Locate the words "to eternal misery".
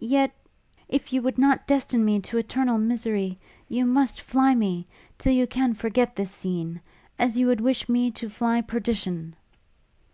2.18-3.38